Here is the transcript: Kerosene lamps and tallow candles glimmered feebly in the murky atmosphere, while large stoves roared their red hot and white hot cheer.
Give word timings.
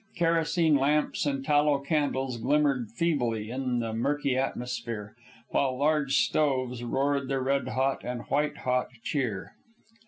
Kerosene 0.17 0.77
lamps 0.77 1.27
and 1.27 1.45
tallow 1.45 1.77
candles 1.77 2.37
glimmered 2.37 2.89
feebly 2.89 3.51
in 3.51 3.81
the 3.81 3.93
murky 3.93 4.35
atmosphere, 4.35 5.15
while 5.49 5.77
large 5.77 6.15
stoves 6.17 6.83
roared 6.83 7.27
their 7.27 7.41
red 7.43 7.67
hot 7.67 8.03
and 8.03 8.23
white 8.23 8.57
hot 8.57 8.87
cheer. 9.03 9.53